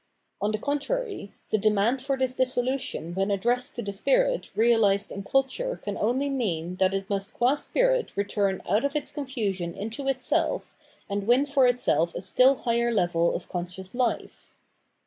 [0.41, 5.21] On the contrary, the demand for this dissolution when addressed to the spirit realised in
[5.21, 10.07] culture can only mean that it must qm spirit return out of its confusion into
[10.07, 10.75] itself,
[11.07, 14.47] and win for itself a stiU higher level of conscious life.